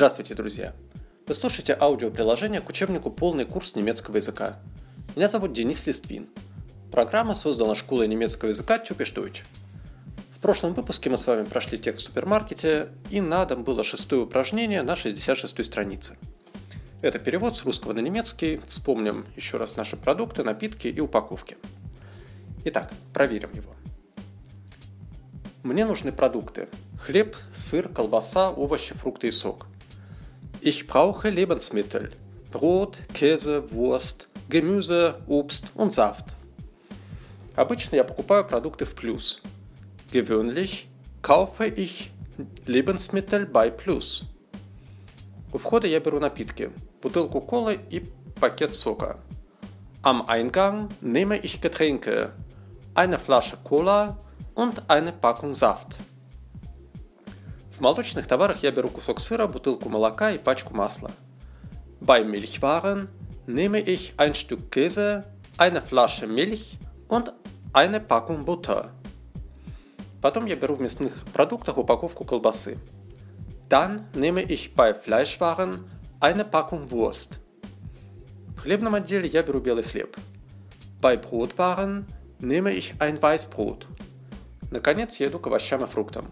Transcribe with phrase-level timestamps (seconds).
[0.00, 0.72] Здравствуйте, друзья!
[1.26, 4.56] Вы слушаете аудиоприложение к учебнику «Полный курс немецкого языка».
[5.14, 6.30] Меня зовут Денис Листвин.
[6.90, 9.40] Программа создана школой немецкого языка Deutsch.
[10.34, 14.22] В прошлом выпуске мы с вами прошли текст в супермаркете, и на дом было шестое
[14.22, 16.16] упражнение на 66 странице.
[17.02, 18.62] Это перевод с русского на немецкий.
[18.68, 21.58] Вспомним еще раз наши продукты, напитки и упаковки.
[22.64, 23.74] Итак, проверим его.
[25.62, 26.70] Мне нужны продукты.
[26.98, 29.66] Хлеб, сыр, колбаса, овощи, фрукты и сок.
[30.61, 32.11] Ich brauche Lebensmittel.
[32.51, 36.35] Brot, Käse, Wurst, Gemüse, Obst und Saft.
[37.55, 39.41] Обычно я покупаю продукты в плюс.
[40.11, 40.87] Gewöhnlich
[41.21, 42.11] kaufe ich
[42.65, 44.23] Lebensmittel bei Plus.
[45.53, 46.71] У входа я беру напитки.
[47.01, 48.03] Бутылку колы и
[48.39, 49.19] пакет сока.
[50.01, 52.31] Am Eingang nehme ich Getränke.
[52.93, 54.17] Eine Flasche Cola
[54.53, 55.97] und eine Packung Saft.
[57.80, 61.10] В молочных товарах я беру кусок сыра, бутылку молока и пачку масла.
[61.98, 63.08] Bei Milchwaren
[63.46, 65.24] nehme ich ein Stück Käse,
[65.56, 66.76] eine Flasche Milch
[67.08, 67.32] und
[67.72, 68.90] eine Packung Butter.
[70.20, 72.76] Потом я беру в мясных продуктах упаковку колбасы.
[73.70, 77.38] Dann nehme ich bei Fleischwaren eine Packung Wurst.
[78.56, 80.18] В хлебном отделе я беру белый хлеб.
[81.00, 82.04] Bei Brotwaren
[82.40, 83.86] nehme ich ein Weißbrot.
[84.70, 86.26] Наконец я иду к овощам и фруктам.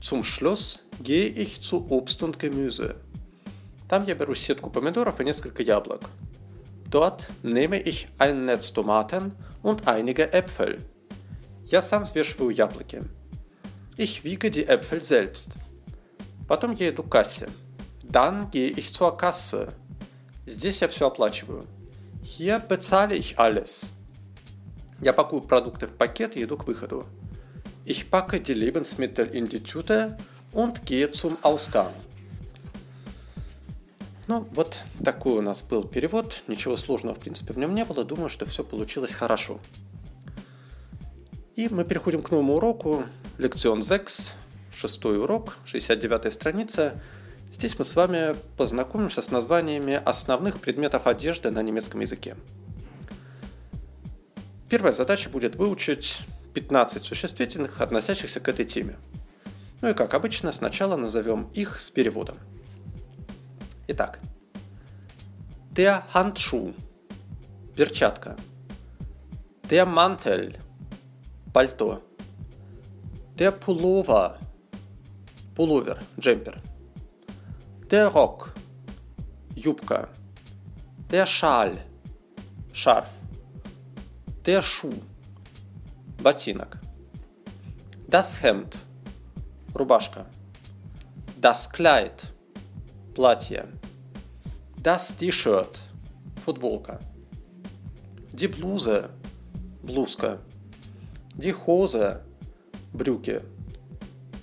[0.00, 2.96] Zum Schluss gehe ich zu Obst und Gemüse.
[3.88, 6.02] Там я беру сетку помидоров и несколько яблок.
[6.90, 10.78] Dort nehme ich ein Netz Tomaten und einige Äpfel.
[11.64, 13.00] Я сам взвешиваю яблоки.
[13.96, 15.50] Ich wiege die Äpfel selbst.
[16.46, 17.46] Потом я иду к кассе.
[18.02, 19.68] Dann gehe ich zur Kasse.
[20.46, 21.64] Здесь я все оплачиваю.
[22.22, 23.90] Hier bezahle ich alles.
[25.00, 27.04] Я пакую продукты в пакет и иду к выходу.
[27.83, 30.17] Ich packe die Lebensmittel in die Tüte
[30.53, 31.93] und gehe zum Ausgang.
[34.27, 36.43] Ну, вот такой у нас был перевод.
[36.47, 38.05] Ничего сложного, в принципе, в нем не было.
[38.05, 39.59] Думаю, что все получилось хорошо.
[41.55, 43.03] И мы переходим к новому уроку.
[43.39, 44.35] Лекцион 6,
[44.73, 47.01] шестой урок, 69 страница.
[47.51, 52.35] Здесь мы с вами познакомимся с названиями основных предметов одежды на немецком языке.
[54.69, 56.19] Первая задача будет выучить
[56.53, 58.97] 15 существительных, относящихся к этой теме.
[59.81, 62.35] Ну и как обычно, сначала назовем их с переводом.
[63.87, 64.19] Итак,
[65.71, 66.75] der Handschuh–
[67.75, 68.35] перчатка.
[69.63, 70.59] Der Mantel–
[71.53, 72.03] пальто.
[73.37, 74.37] Der Pullover–
[75.55, 76.61] пуловер, джемпер.
[77.89, 78.53] Der Rock–
[79.55, 80.09] юбка.
[81.09, 81.79] Der Schal–
[82.73, 83.07] шарф.
[84.45, 84.93] Der Schuh–
[86.21, 86.77] ботинок.
[88.07, 88.77] Das Hemd–
[89.75, 90.25] рубашка.
[91.39, 92.33] Das Kleid–
[93.15, 93.67] платье.
[94.83, 95.81] Das T-Shirt–
[96.45, 96.99] футболка.
[98.33, 99.09] Die Bluse–
[99.83, 100.39] блузка.
[101.35, 102.23] Die Hose–
[102.93, 103.39] брюки.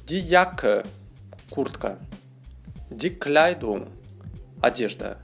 [0.08, 0.82] Die Jacke–
[1.50, 1.98] куртка.
[2.90, 3.86] Die Kleidung–
[4.62, 5.16] одежда.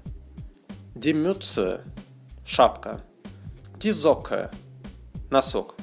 [0.94, 1.84] Die Mütze–
[2.44, 3.00] шапка.
[3.82, 4.50] Die Socke–
[5.30, 5.74] носок.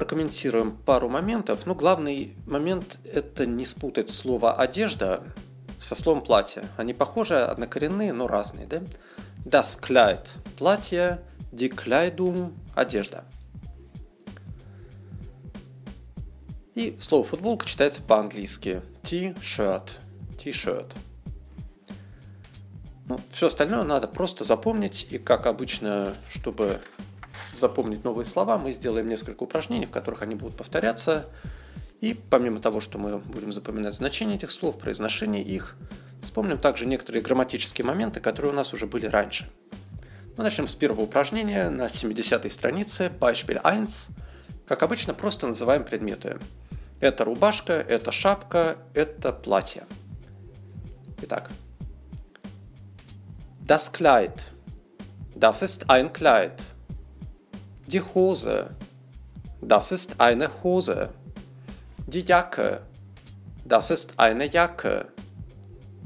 [0.00, 1.66] Прокомментируем пару моментов.
[1.66, 5.22] Ну, главный момент– это не спутать слово «одежда»
[5.78, 6.64] со словом «платье».
[6.78, 8.80] Они похожи, однокоренные, но разные, да?
[9.44, 10.28] Das Kleid–
[10.58, 11.20] платье,
[11.52, 13.24] die Kleidung– одежда.
[16.74, 18.80] И слово «футболка» читается по-английски.
[19.02, 19.98] T-shirt.
[20.42, 20.94] T-shirt.
[23.06, 25.08] Ну, все остальное надо просто запомнить.
[25.10, 26.80] И как обычно, чтобы
[27.60, 31.28] запомнить новые слова, мы сделаем несколько упражнений, в которых они будут повторяться.
[32.00, 35.76] И помимо того, что мы будем запоминать значение этих слов, произношение их,
[36.22, 39.50] вспомним также некоторые грамматические моменты, которые у нас уже были раньше.
[40.36, 43.86] Мы начнем с первого упражнения на 70-й странице, Beispiel 1.
[44.66, 46.38] Как обычно, просто называем предметы.
[47.00, 49.84] Это рубашка, это шапка, это платье.
[51.22, 51.50] Итак.
[53.66, 54.32] Das Kleid.
[55.34, 56.60] Das ist ein Kleid.
[57.92, 58.70] Die Hose.
[59.60, 61.10] Das ist eine Hose.
[62.06, 62.82] Die Jacke.
[63.64, 65.08] Das ist eine Jacke.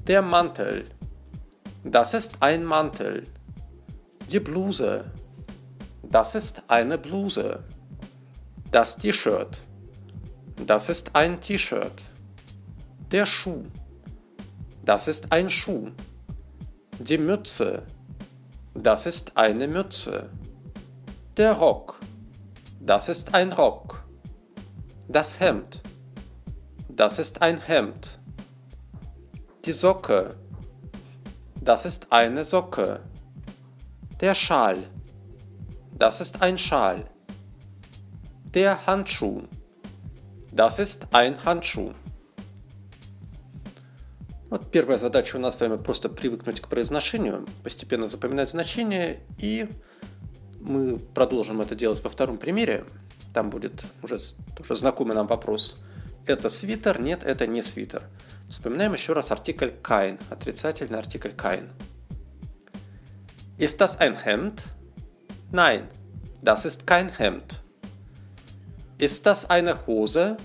[0.07, 0.87] Der Mantel.
[1.85, 3.25] Das ist ein Mantel.
[4.31, 5.11] Die Bluse.
[6.05, 7.63] Das ist eine Bluse.
[8.71, 9.61] Das T-Shirt.
[10.67, 12.03] Das ist ein T-Shirt.
[13.13, 13.63] Der Schuh.
[14.87, 15.91] Das ist ein Schuh.
[16.99, 17.83] Die Mütze.
[18.73, 20.31] Das ist eine Mütze.
[21.38, 22.00] Der Rock.
[22.80, 24.04] Das ist ein Rock.
[25.08, 25.82] Das Hemd.
[26.90, 28.20] Das ist ein Hemd.
[29.66, 30.36] Die Socke.
[31.62, 33.02] Das ist eine Socke.
[34.22, 34.78] Der Schal.
[35.94, 37.06] Das ist ein Schal.
[38.54, 39.44] Der Handschuh.
[40.52, 41.94] Das ist ein Handschuh.
[44.50, 49.70] Вот первая задача у нас с вами просто привыкнуть к произношению, постепенно запоминать значения, и
[50.65, 52.85] мы продолжим это делать во втором примере.
[53.33, 54.21] Там будет уже
[54.57, 55.77] тоже знакомый нам вопрос.
[56.27, 57.01] Это свитер?
[57.01, 58.03] Нет, это не свитер.
[58.49, 61.71] Вспоминаем еще раз артикль kein, отрицательный артикль kein.
[63.59, 64.63] Ist das ein Hemd?
[65.53, 65.89] Nein,
[66.43, 67.61] das ist kein Hemd.
[68.99, 70.37] Ist das eine Hose?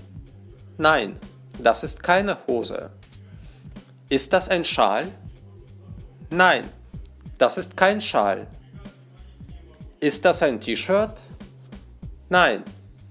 [0.78, 1.18] Nein,
[1.58, 2.90] das ist keine Hose.
[4.08, 5.06] Ist das ein Schal?
[6.30, 6.64] Nein,
[7.38, 8.46] das ist kein Schal.
[10.02, 11.20] Ist das ein T-Shirt?
[12.30, 12.64] Nein,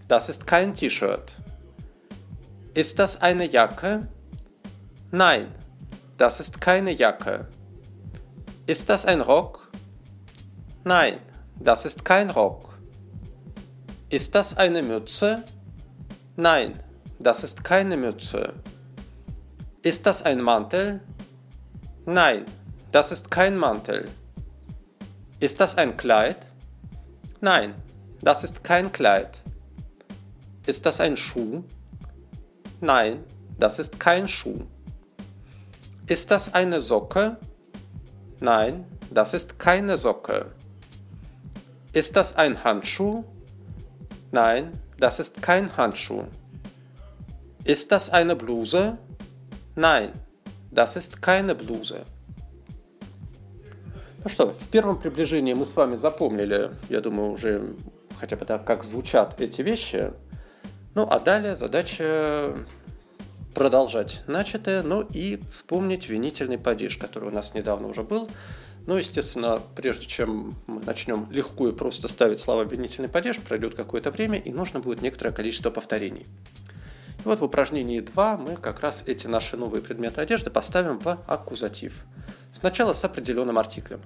[0.08, 1.36] das ist kein T-Shirt.
[2.74, 4.08] Ist das eine Jacke?
[5.12, 5.54] Nein,
[6.18, 7.48] das ist keine Jacke.
[8.66, 9.70] Ist das ein Rock?
[10.84, 11.20] Nein,
[11.60, 12.80] das ist kein Rock.
[14.10, 15.44] Ist das eine Mütze?
[16.38, 16.74] Nein,
[17.20, 18.54] das ist keine Mütze.
[19.84, 21.02] Ist das ein Mantel?
[22.08, 22.46] Nein,
[22.92, 24.06] das ist kein Mantel.
[25.40, 26.49] Ist das ein Kleid?
[27.42, 27.74] Nein,
[28.22, 29.40] das ist kein Kleid.
[30.66, 31.64] Ist das ein Schuh?
[32.82, 33.24] Nein,
[33.58, 34.66] das ist kein Schuh.
[36.06, 37.38] Ist das eine Socke?
[38.42, 40.48] Nein, das ist keine Socke.
[41.94, 43.24] Ist das ein Handschuh?
[44.32, 46.26] Nein, das ist kein Handschuh.
[47.64, 48.98] Ist das eine Bluse?
[49.76, 50.12] Nein,
[50.72, 52.04] das ist keine Bluse.
[54.22, 57.76] Ну что, в первом приближении мы с вами запомнили, я думаю, уже
[58.20, 60.12] хотя бы так, как звучат эти вещи.
[60.94, 62.54] Ну а далее задача
[63.56, 68.30] продолжать начатое, ну и вспомнить винительный падеж, который у нас недавно уже был.
[68.86, 74.12] Ну, естественно, прежде чем мы начнем легко и просто ставить слова обвинительный падеж, пройдет какое-то
[74.12, 76.26] время, и нужно будет некоторое количество повторений.
[77.20, 81.20] И вот в упражнении 2 мы как раз эти наши новые предметы одежды поставим в
[81.28, 82.06] аккузатив.
[82.52, 84.02] Сначала с определенным артиклем.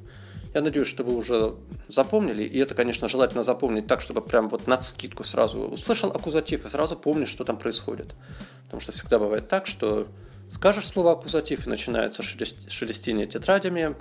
[0.53, 1.55] Я надеюсь, что вы уже
[1.87, 6.65] запомнили, и это, конечно, желательно запомнить так, чтобы прям вот на скидку сразу услышал аккузатив
[6.65, 8.13] и сразу помнишь, что там происходит.
[8.65, 10.05] Потому что всегда бывает так, что
[10.51, 13.95] скажешь слово аккузатив и начинается шелестение тетрадями,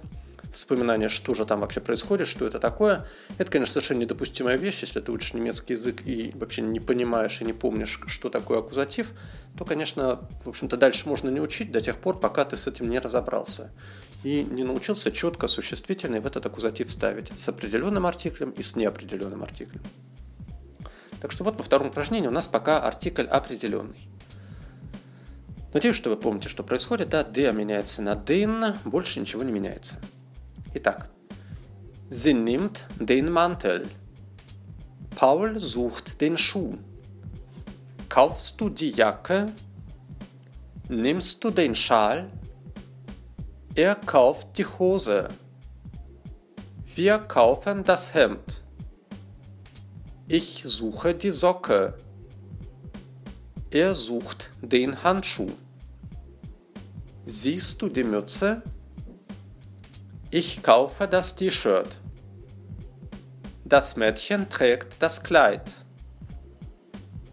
[0.53, 3.07] вспоминание, что же там вообще происходит, что это такое.
[3.39, 4.81] Это, конечно, совершенно недопустимая вещь.
[4.83, 9.13] Если ты учишь немецкий язык и вообще не понимаешь и не помнишь, что такое аккузатив,
[9.57, 12.91] то, конечно, в общем-то, дальше можно не учить до тех пор, пока ты с этим
[12.91, 13.73] не разобрался.
[14.23, 19.43] И не научился четко существительный в этот аккузатив ставить с определенным артиклем и с неопределенным
[19.43, 19.83] артиклем.
[21.21, 24.09] Так что вот во втором упражнении у нас пока артикль определенный.
[25.73, 27.09] Надеюсь, что вы помните, что происходит.
[27.09, 29.97] Да, der меняется на den, больше ничего не меняется.
[30.75, 31.11] Итак,
[32.11, 33.87] sie nimmt den Mantel.
[35.17, 36.79] Paul sucht den Schuh.
[38.09, 39.53] Kaufst du die Jacke?
[40.89, 42.29] Nimmst du den Schal?
[43.76, 45.28] Er kauft die Hose.
[46.96, 48.64] Wir kaufen das Hemd.
[50.28, 51.94] Ich suche die Socke.
[53.70, 55.52] Er sucht den Handschuh.
[57.26, 58.62] Siehst du die Mütze?
[60.32, 62.00] Ich kaufe das T-Shirt.
[63.64, 65.72] Das Mädchen trägt das Kleid.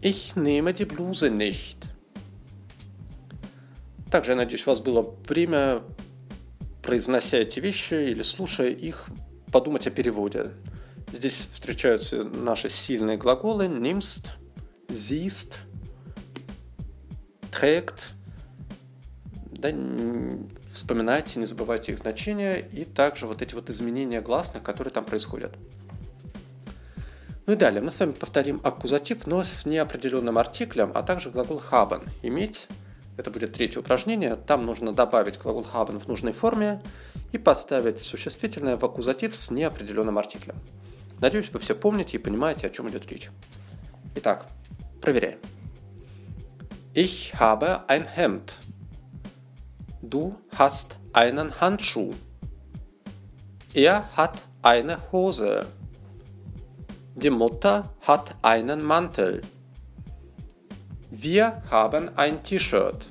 [0.01, 1.77] Ich nehme die Bluse nicht.
[4.11, 5.81] Также, я надеюсь, у вас было время,
[6.82, 9.06] произнося эти вещи или слушая их,
[9.52, 10.46] подумать о переводе.
[11.12, 14.30] Здесь встречаются наши сильные глаголы nimmst,
[14.88, 15.58] siehst,
[17.50, 18.14] trägt,
[19.50, 19.70] да,
[20.72, 25.52] вспоминайте, не забывайте их значения и также вот эти вот изменения гласных, которые там происходят.
[27.46, 31.60] Ну и далее мы с вами повторим аккузатив, но с неопределенным артиклем, а также глагол
[31.70, 32.08] haben.
[32.22, 32.68] Иметь,
[33.16, 36.82] это будет третье упражнение, там нужно добавить глагол haben в нужной форме
[37.32, 40.56] и поставить существительное в аккузатив с неопределенным артиклем.
[41.20, 43.30] Надеюсь, вы все помните и понимаете, о чем идет речь.
[44.14, 44.46] Итак,
[45.00, 45.38] проверяем.
[46.94, 48.56] Ich habe ein Hemd.
[50.02, 52.12] Du hast einen Handschuh.
[53.74, 55.66] Er hat eine Hose.
[57.14, 59.42] Die Mutter hat einen Mantel.
[61.12, 63.08] Wir haben ein T-Shirt.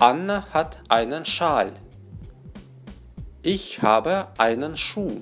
[0.00, 1.72] Anna hat einen Schal.
[3.42, 5.20] Ich habe einen Schuh.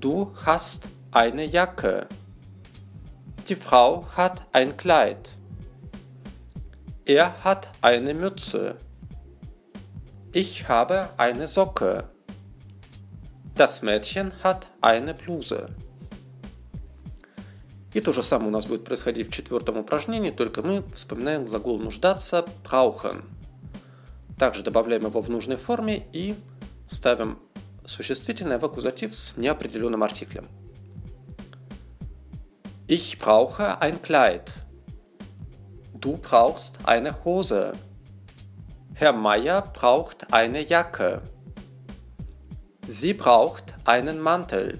[0.00, 2.08] Du hast eine Jacke.
[3.48, 5.30] Die Frau hat ein Kleid.
[7.04, 8.76] Er hat eine Mütze.
[10.32, 12.10] Ich habe eine Socke.
[13.54, 15.68] Das Mädchen hat eine Bluse.
[17.94, 21.78] И то же самое у нас будет происходить в четвертом упражнении, только мы вспоминаем глагол
[21.78, 23.24] нуждаться brauchen.
[24.38, 26.34] Также добавляем его в нужной форме и
[26.86, 27.38] ставим
[27.86, 30.44] существительное в аккузатив с неопределенным артиклем.
[32.86, 34.50] Ich brauche ein Kleid.
[35.94, 37.72] Du brauchst eine Hose.
[38.94, 41.20] Herr Meier braucht eine Jacke.
[42.86, 44.78] Sie braucht einen Mantel.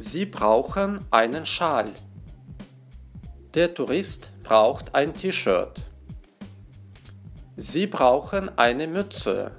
[0.00, 1.92] Sie brauchen einen Schal.
[3.54, 5.90] Der Tourist braucht ein T-Shirt.
[7.56, 9.56] Sie brauchen eine Mütze.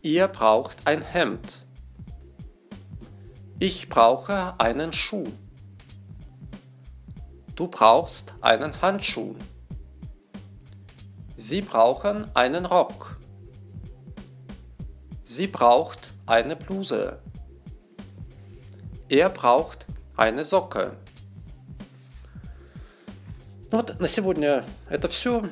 [0.00, 1.66] Ihr braucht ein Hemd.
[3.58, 5.28] Ich brauche einen Schuh.
[7.56, 9.34] Du brauchst einen Handschuh.
[11.36, 13.18] Sie brauchen einen Rock.
[15.22, 17.20] Sie braucht eine Bluse.
[19.08, 19.84] Er braucht
[20.16, 20.96] eine Socke.
[23.70, 25.50] Ну вот на сегодня это все.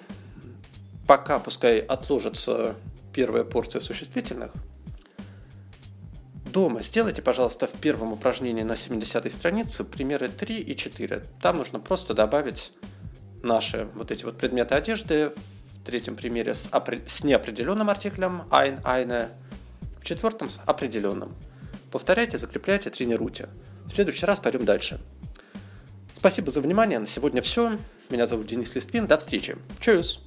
[1.06, 2.76] Пока пускай отложится
[3.12, 4.52] первая порция существительных.
[6.52, 11.22] Дома сделайте, пожалуйста, в первом упражнении на 70 странице примеры 3 и 4.
[11.40, 12.72] Там нужно просто добавить
[13.42, 15.32] наши вот эти вот предметы одежды.
[15.80, 16.70] В третьем примере с,
[17.06, 19.28] с неопределенным артиклем ein, eine.
[20.00, 21.34] В четвертом с определенным.
[21.92, 23.50] Повторяйте, закрепляйте, тренируйте.
[23.84, 24.98] В следующий раз пойдем дальше.
[26.14, 26.98] Спасибо за внимание.
[26.98, 27.78] На сегодня все.
[28.08, 29.06] Меня зовут Денис Листвин.
[29.06, 29.58] До встречи.
[29.78, 30.20] Чус!